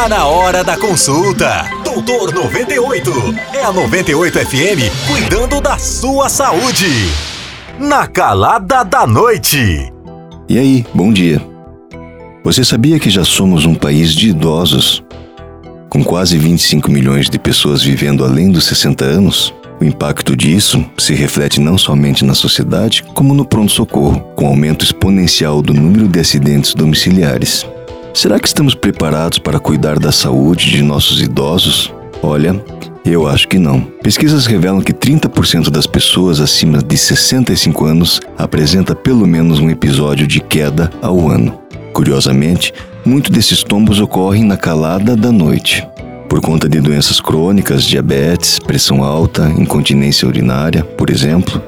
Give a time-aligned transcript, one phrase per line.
[0.00, 1.70] Tá na hora da consulta.
[1.84, 3.12] Doutor 98.
[3.52, 6.86] É a 98 FM cuidando da sua saúde.
[7.78, 9.92] Na calada da noite.
[10.48, 11.46] E aí, bom dia.
[12.42, 15.04] Você sabia que já somos um país de idosos?
[15.90, 21.12] Com quase 25 milhões de pessoas vivendo além dos 60 anos, o impacto disso se
[21.12, 26.72] reflete não somente na sociedade, como no pronto-socorro, com aumento exponencial do número de acidentes
[26.72, 27.66] domiciliares.
[28.12, 31.92] Será que estamos preparados para cuidar da saúde de nossos idosos?
[32.22, 32.62] Olha,
[33.04, 33.80] eu acho que não.
[34.02, 40.26] Pesquisas revelam que 30% das pessoas acima de 65 anos apresenta pelo menos um episódio
[40.26, 41.58] de queda ao ano.
[41.92, 45.86] Curiosamente, muitos desses tombos ocorrem na calada da noite.
[46.28, 51.62] Por conta de doenças crônicas, diabetes, pressão alta, incontinência urinária, por exemplo,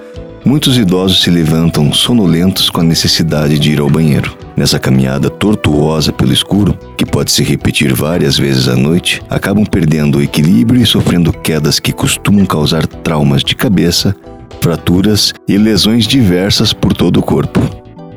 [0.44, 4.36] muitos idosos se levantam sonolentos com a necessidade de ir ao banheiro.
[4.56, 10.18] Nessa caminhada tortuosa pelo escuro, que pode se repetir várias vezes à noite, acabam perdendo
[10.18, 14.14] o equilíbrio e sofrendo quedas que costumam causar traumas de cabeça,
[14.60, 17.60] fraturas e lesões diversas por todo o corpo.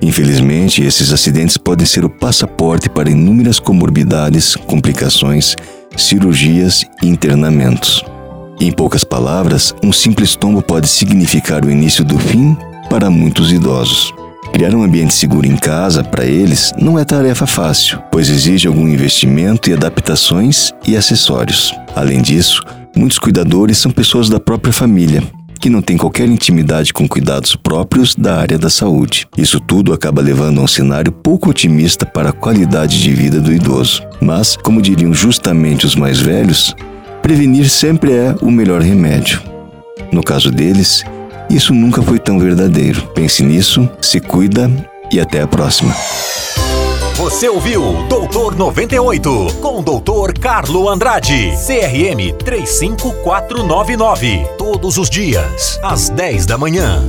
[0.01, 5.55] Infelizmente, esses acidentes podem ser o passaporte para inúmeras comorbidades, complicações,
[5.97, 8.03] cirurgias e internamentos.
[8.59, 12.55] Em poucas palavras, um simples tombo pode significar o início do fim
[12.89, 14.13] para muitos idosos.
[14.53, 18.87] Criar um ambiente seguro em casa para eles não é tarefa fácil, pois exige algum
[18.87, 21.73] investimento e adaptações e acessórios.
[21.93, 22.61] Além disso,
[22.95, 25.21] muitos cuidadores são pessoas da própria família,
[25.59, 29.27] que não têm qualquer intimidade com cuidados próprios da área da saúde.
[29.37, 33.51] Isso tudo acaba levando a um cenário pouco otimista para a qualidade de vida do
[33.51, 34.01] idoso.
[34.21, 36.73] Mas, como diriam justamente os mais velhos,
[37.25, 39.41] prevenir sempre é o melhor remédio.
[40.11, 41.03] No caso deles,
[41.49, 43.01] isso nunca foi tão verdadeiro.
[43.15, 44.69] Pense nisso, se cuida
[45.11, 45.91] e até a próxima.
[47.15, 54.45] Você ouviu Doutor 98 com o Doutor Carlo Andrade, CRM 35499.
[54.55, 57.03] Todos os dias, às 10 da manhã.